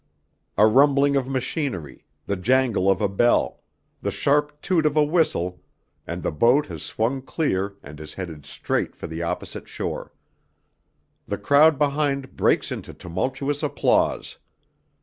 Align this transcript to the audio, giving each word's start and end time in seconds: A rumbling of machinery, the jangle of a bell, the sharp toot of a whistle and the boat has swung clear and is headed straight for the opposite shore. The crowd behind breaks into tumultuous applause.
A 0.57 0.65
rumbling 0.65 1.15
of 1.15 1.27
machinery, 1.29 2.05
the 2.25 2.35
jangle 2.35 2.89
of 2.89 3.01
a 3.01 3.07
bell, 3.07 3.61
the 4.01 4.09
sharp 4.09 4.59
toot 4.63 4.83
of 4.87 4.97
a 4.97 5.03
whistle 5.03 5.61
and 6.07 6.23
the 6.23 6.31
boat 6.31 6.65
has 6.65 6.81
swung 6.81 7.21
clear 7.21 7.75
and 7.83 7.99
is 7.99 8.15
headed 8.15 8.47
straight 8.47 8.95
for 8.95 9.05
the 9.05 9.21
opposite 9.21 9.67
shore. 9.67 10.11
The 11.27 11.37
crowd 11.37 11.77
behind 11.77 12.35
breaks 12.35 12.71
into 12.71 12.95
tumultuous 12.95 13.61
applause. 13.61 14.39